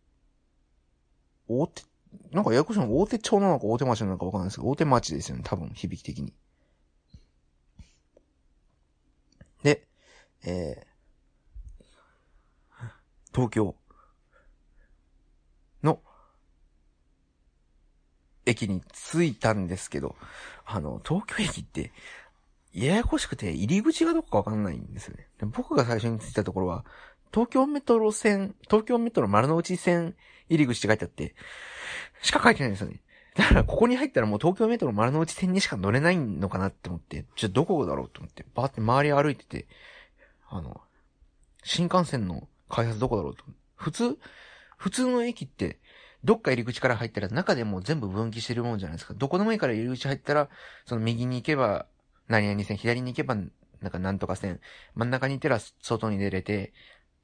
[1.48, 1.84] 大手
[2.32, 6.34] なんかややこしいの大手町なのか大手町なのかわかんないですけど、大手町ですよね、多分、響き的に。
[9.64, 9.88] で、
[10.46, 12.88] えー、
[13.34, 13.76] 東京
[15.82, 16.02] の
[18.46, 20.16] 駅に着いたんですけど、
[20.66, 21.92] あの、東京駅って、
[22.74, 25.28] ややこしくて入り口がどこかわかんないんですよね。
[25.56, 26.86] 僕が最初に着いたところは、
[27.32, 30.16] 東京メトロ線、東京メトロ丸の内線
[30.50, 31.36] 入り口って書いてあって、
[32.22, 33.02] しか書いてないんですよね。
[33.36, 39.66] だからここに入ったらもう東京メトロ丸の内線にしか乗れないのかなって思って、じゃあどこだろうと思って、バーって周り歩いてて、
[40.50, 40.82] あの、
[41.64, 43.44] 新幹線の開発どこだろうと。
[43.76, 44.18] 普通、
[44.78, 45.80] 普通の駅って、
[46.24, 49.14] どっか入り口から入ったら中でも全部分岐してるもんじゃないですか。
[49.14, 50.50] どこでもいいから入り口入ったら、
[50.86, 51.86] その右に行けば
[52.28, 54.60] 何々線、左に行けばなんかなんとか線、
[54.96, 56.74] 真ん中に行ったら外に出れて、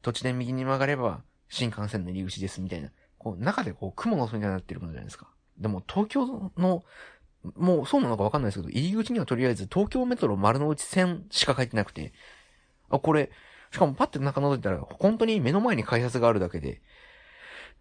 [0.01, 2.89] 土地で右に曲がれば新幹線の入り口ですみたいな。
[3.17, 5.27] こう、中でこう、雲の巣みたいになってるものじゃないですか。
[5.57, 6.83] でも、東京の、
[7.55, 12.13] もうそうなのかわかんないですけど、入り口にはとりあえず東京メトロ丸の内線しか書いてなくて、
[12.89, 13.29] あ、これ、
[13.71, 16.81] しかもパッて中覗いたら、本当に目の前に改札があるだけで、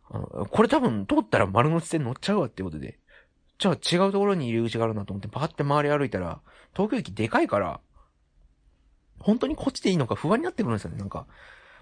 [0.08, 2.98] これ多分通ったら丸の内線乗っちゃうわってことで、
[3.58, 6.40] じゃあ違うところに入り口があるなと思ってパーって周り歩いたら、
[6.72, 7.80] 東京駅でかいから、
[9.18, 10.96] 本当にこっちでいいのか不安になってくるんですよね。
[10.96, 11.26] なんか、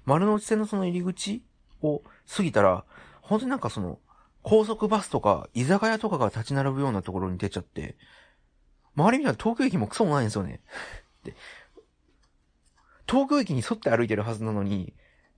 [0.05, 1.43] 丸の内線のその入り口
[1.83, 2.03] を
[2.35, 2.85] 過ぎたら、
[3.21, 3.99] 本当になんかその、
[4.43, 7.97] 高速バスとか、居酒屋とかが立ち並ぶようなところに出ちゃって、
[8.97, 10.63] 周り見たら東京駅もクソもないんですよね。
[11.25, 11.35] で、
[13.09, 14.95] 東京駅に沿って歩いてるはずなのに、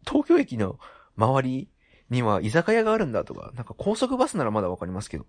[0.06, 0.78] 東京駅の
[1.16, 1.68] 周り
[2.10, 5.26] には居酒屋があるんだとか、なんか高速バスならまだわかりますけど、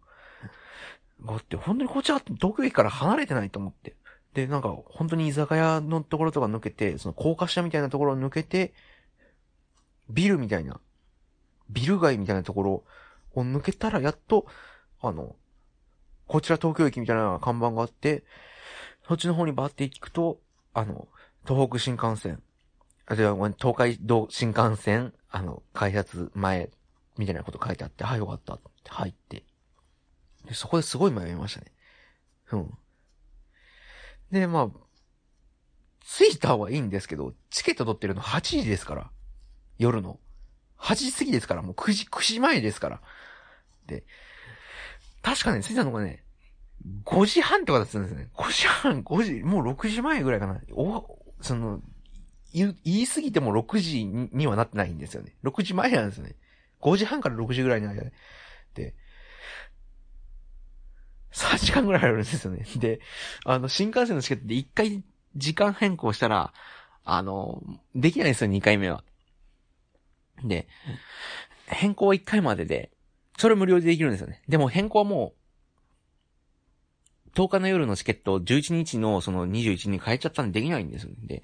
[1.25, 3.95] だって本当にこっちは東京駅から離れてないと思って。
[4.33, 8.73] で、なんか本当に居酒屋のところとか抜けて、その高架下みたいなところを抜けて、
[10.09, 10.79] ビルみたいな
[11.69, 12.83] ビル街みたいなところ
[13.35, 14.47] を抜けたらやっと、
[15.01, 15.35] あの、
[16.27, 18.23] こちら東京駅みたいな看板があって、
[19.07, 20.39] そっちの方にバーって行くと、
[20.73, 21.07] あの、
[21.47, 22.41] 東北新幹線、
[23.05, 26.69] あ、じゃ東海道新幹線、あの、開発前、
[27.17, 29.43] みたいなこと書いてあって、はい、よかったって入って。
[30.45, 31.71] で、そこですごい迷いましたね。
[32.51, 32.77] うん。
[34.31, 34.69] で、まあ、
[36.01, 39.11] 着いたはいいんですけど、チケット取ってるの8時ですから。
[39.77, 40.19] 夜の。
[40.77, 43.01] 8時過ぎですから、もう9時、9時前ですから。
[43.85, 44.05] で、
[45.21, 46.23] 確かね、着いたのがね、
[47.05, 48.29] 5時半とかだったんですね。
[48.33, 50.61] 5時半、5時、もう6時前ぐらいかな。
[50.71, 51.81] お、その、
[52.53, 55.35] 言い過ぎても6時にはなってないんですよね。
[55.43, 56.35] 6時前なんですよね。
[56.81, 58.13] 5時半から6時ぐらいの間で。
[58.73, 58.95] で、
[61.31, 62.65] 3時間ぐらいあるんですよね。
[62.77, 63.01] で、
[63.45, 65.03] あの、新幹線のチケットで1回
[65.35, 66.53] 時間変更したら、
[67.03, 67.61] あの、
[67.95, 69.03] できないんですよ、2回目は。
[70.43, 70.67] で、
[71.67, 72.91] 変更は1回までで、
[73.37, 74.41] それ無料でできるんですよね。
[74.47, 81.15] でも変更はもう、10日の夜のチケットを11日のその21日に変えちゃったんでできないんですよね。
[81.23, 81.43] で、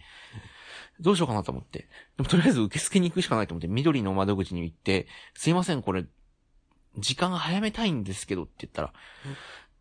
[1.00, 1.88] どうしようかなと思って。
[2.18, 6.06] でもとりあえず受付に行くしかないと思って、緑の窓口に行って、すいません、これ、
[6.98, 8.94] 時間早めたいんですけどって言ったら、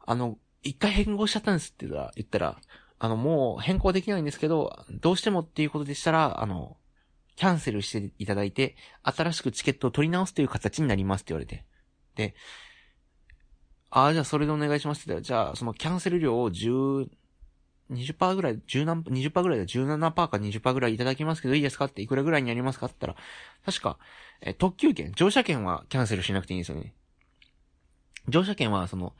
[0.06, 2.60] あの、一回変更しちゃったんですって言ったら、
[2.98, 6.76] あの、もう変更できないんですけど、どうしてもっていうことでしたら、あの、
[7.36, 11.64] キャンセルしていただいて、新しくチケットを取り直すという形になりますって言われて。
[12.14, 12.34] で、
[13.90, 17.08] ああ、じゃあそれでお願いしますって言ったら、じゃあそのキャンセル料を10、
[17.90, 23.26] 20%ぐらい、10何、20%ぐらいで17%か20%ぐらいいただきますけどいいですかっていくらぐらいになりますかって言ったら、
[23.64, 23.98] 確か、
[24.40, 26.94] えー、特急券、乗車券はキャンセルしなくていいんですよね。
[28.28, 29.14] 乗車券は、その、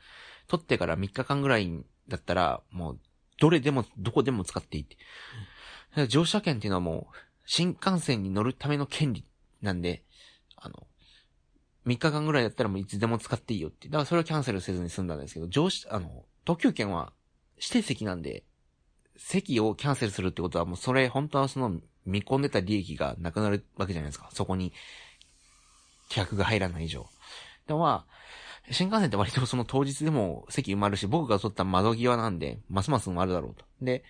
[0.47, 1.71] 取ってから3日間ぐらい
[2.07, 2.99] だったら、もう、
[3.39, 6.07] どれでも、どこでも使っていいって。
[6.07, 9.25] 乗車券っていうのはもう、新幹線に乗るための権利
[9.61, 10.03] なんで、
[10.55, 10.87] あの、
[11.85, 13.87] 3日間ぐらいだったらもういつでも使っていいよって。
[13.87, 17.13] だからそれはキャンセルせずに済んだんですけど、乗車、あの、特急券は
[17.57, 18.43] 指定席なんで、
[19.17, 24.29] 席をキャンセルするってことはもうそれ、本当はその見込んでた利益がなくなるわけじゃないですか。
[24.33, 24.73] そこに、
[26.09, 27.07] 客が入らない以上。
[27.67, 28.15] でもまあ、
[28.71, 33.65] 新幹線って割とその当日でも席埋まるし、僕が取った窓際なんで、ますます埋まるだろうと。
[33.81, 34.03] で、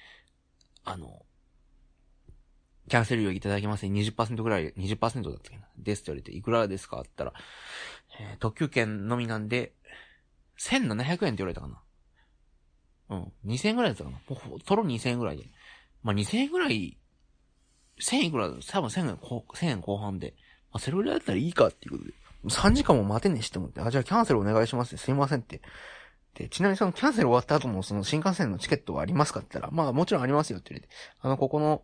[0.84, 1.26] あの、
[2.88, 4.00] キャンセル料いただきますね。
[4.00, 5.64] 20%ぐらい、20%だったっけな。
[5.78, 7.44] ですって言われて、いくらですかって言ったら、
[8.20, 9.74] えー、特急券のみなんで、
[10.60, 11.82] 1700円って言われたかな。
[13.10, 13.34] うん。
[13.46, 14.20] 2000円ぐらいだったかな。
[14.28, 15.46] もう、トロ2000円ぐらいで。
[16.04, 16.98] まあ、2000円ぐらい、
[18.02, 20.34] 1000円ぐら、多分1000円、1000円後半で。
[20.72, 22.14] まあ、それぐらいだったらいいかっていうことで。
[22.48, 25.62] 3時間も待てねえしって思って、あ、じゃあキャンセルお願いしますすいませんって。
[26.36, 31.84] で、ちなみにそのキャンセル終わった後もその新幹線のチケットはありますかって言ったら、まあもちろんありますよって言われて、あの、ここの、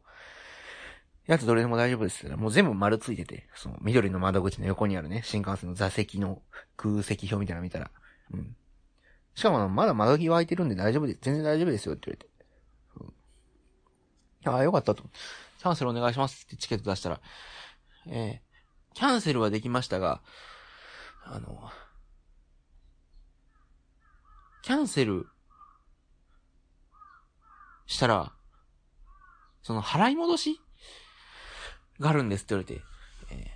[1.27, 6.41] やつどれでも大丈夫ですって言ったらもう全部丸ついてて、その緑の窓口の横にあるね、新幹線の座席の
[6.75, 7.91] 空席表みたいなの見たら、
[8.33, 8.55] うん。
[9.33, 13.15] しかもまだ窓際空いてるんで大丈夫です、全然大丈夫ですよって言われて。
[14.45, 15.03] うん、ああ、よかったと。
[15.03, 17.21] キャンセルお願いしますってチケット出したら、
[18.07, 20.21] えー、キャンセルはできましたが、
[21.23, 21.69] あの、
[24.63, 25.27] キャンセル
[27.85, 28.33] したら、
[29.63, 30.59] その払い戻し
[31.99, 32.81] があるんですって言われて、
[33.31, 33.51] え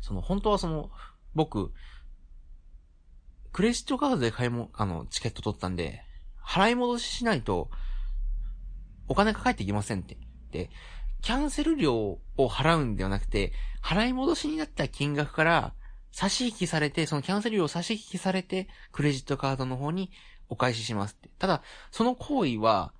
[0.00, 0.90] ー、その、本当はその、
[1.34, 1.72] 僕、
[3.56, 6.02] クレジットカードで買いも、あの、チケット取ったんで、
[6.46, 7.70] 払い戻ししないと、
[9.08, 10.18] お金が返ってきませんって。
[10.50, 10.68] で、
[11.22, 15.72] キャンセル料を払うんではなくて、払い戻しになった金額から
[16.12, 20.10] 差し引きされて、そのキャンセル料を差し引きされて、クレジットカードの方に
[20.50, 21.30] お返ししますって。
[21.38, 22.92] ただ、その行為は、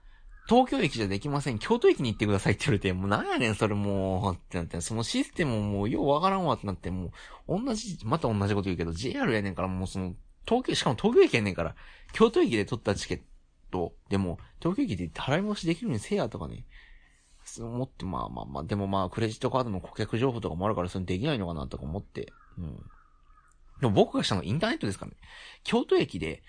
[0.49, 1.59] 東京駅じゃできません。
[1.59, 7.13] 京都駅に行ってくださいって言われて、もうなんやねん、それもう、ってなって、そのシステムももうようわからんわってなって、も
[7.47, 10.15] う、同じ、また同じこと言うけど、JR やねんから、もうその、
[10.47, 11.75] 東京、しかも東京駅やねんから、
[12.13, 13.21] 京都駅で取ったチケッ
[13.71, 16.65] ト、でも、東京駅で払い戻しできるようにせやとかね、
[17.59, 22.77] 思って、まあまあまあ、でもまあ、クレジットカードの顧客情報とかもあるから、それできないのかなとか思って、うん。
[23.81, 25.17] でも僕がしたのはインターネットですからね。
[25.63, 26.43] 京都駅で、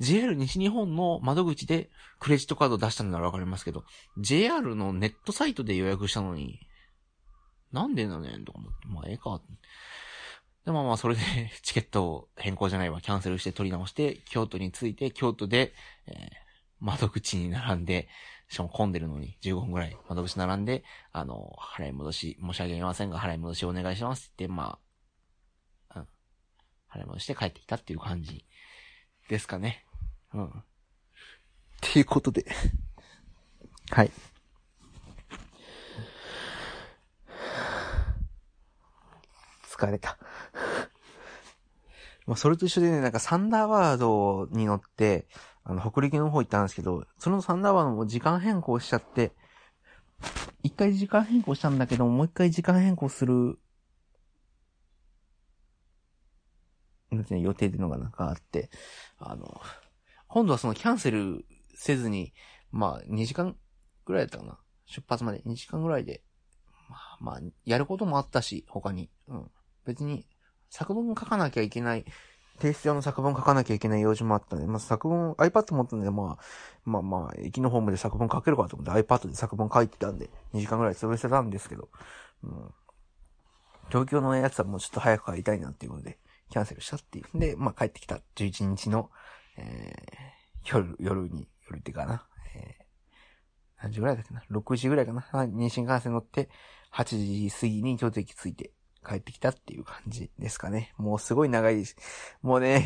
[0.00, 1.88] JR 西日本の窓口で
[2.18, 3.84] クレジットカード出したんならわかりますけど、
[4.18, 6.60] JR のネットサイトで予約したのに、
[7.72, 9.40] なんでだねんとか思って、まあええか。
[10.64, 11.20] で、まあまあそれで
[11.62, 15.74] チケットを変更じゃないわ、キャンセルして取り直して、京都に着いて、京都で、
[16.06, 16.28] えー、
[16.80, 18.08] 窓口に並んで、
[18.48, 24.78] しかも混んでるのに15分くらい窓口並んで、あの、払い戻し、申し訳ありませんが、払い戻しお願いしますって、ま
[25.90, 26.08] あ、うん。
[26.88, 28.46] 払い戻して帰ってきたっていう感じ
[29.28, 29.84] ですかね。
[30.32, 30.46] うん。
[30.46, 30.52] っ
[31.80, 32.46] ていうことで
[33.90, 34.10] はい。
[39.86, 40.18] 疲れた
[42.26, 45.28] まあ、それと一緒でね、なんかサンダーバードに乗って、
[45.62, 49.32] あの、北陸の方行ったんですけど、そのサンダーバードも時間変更しちゃって、
[50.62, 53.58] 一回時間変更したんだけど、もう一回時間変更する、
[57.10, 58.70] 予定っていうのがなんかあって、
[59.18, 59.60] あの、
[60.28, 62.32] 今度はそのキャンセルせずに、
[62.72, 63.56] まあ、2時間
[64.04, 64.58] ぐらいだったかな。
[64.86, 66.22] 出発まで2時間ぐらいで、
[66.88, 69.10] まあ、まあ、やることもあったし、他に。
[69.28, 69.50] うん。
[69.84, 70.26] 別に、
[70.70, 72.04] 作文書かなきゃいけない、
[72.58, 76.44] 提出用の作文書かなきゃいけない用事もあったんで、まあ、作文、iPad 持ったんで、まあ、
[76.84, 81.88] まあまあ、駅のホームで作文書けるかと思って iPad で作文書いてたんで、2時間ぐらい潰してたんですけど、
[82.42, 82.74] うん。
[83.88, 86.18] 東京のやつはもうちょっと早く帰りたいなっていうことで、
[86.50, 87.40] キャンセルしたっていうん。
[87.40, 89.10] で、まあ帰ってきた11日の、
[89.56, 96.48] えー、夜、夜に、夜っていうかな、えー、何時ぐらいだっけな ?6 時ぐらいかな妊娠幹線乗って、
[96.92, 98.72] 8時過ぎに京都駅着いて
[99.04, 100.92] 帰ってきたっていう感じですかね。
[100.96, 101.96] もうすごい長いです。
[102.42, 102.82] もうね、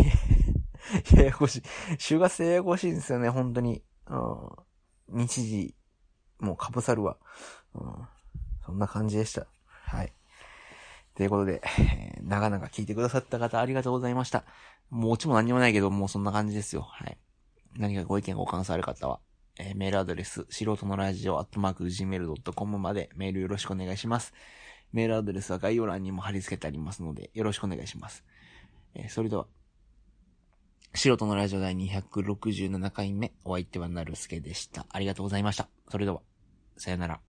[1.15, 1.63] ややこしい。
[1.99, 3.83] 週月ややこしいんですよね、本当に。
[4.07, 5.19] うん。
[5.19, 5.75] 日時、
[6.39, 7.17] もうかぶさるわ。
[7.75, 8.09] うん。
[8.65, 9.47] そんな感じでした。
[9.67, 10.13] はい。
[11.15, 14.45] ということで、えー、長々聞いてくださった方ありがとうございました。
[14.91, 16.83] もうオチも何もないけど、もうそんな感じですよ。
[16.83, 17.19] はい。
[17.77, 19.21] 何かご意見ご感想ある方は、
[19.59, 24.33] えー、メールアドレス、素人のラジオ、アットマーク、gmail.com までメールよろしくお願いします。
[24.93, 28.25] メールアドレスは概要欄にも貼り付けてありますので、よろしくお願いします。
[28.95, 29.47] えー、それでは、
[30.95, 34.87] 素人のラジオ第267回目、お相手はなるすけでした。
[34.91, 35.69] ありがとうございました。
[35.91, 36.23] それでは、
[36.77, 37.21] さよなら。